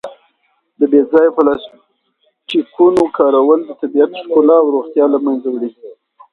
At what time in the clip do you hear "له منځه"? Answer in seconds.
5.13-5.47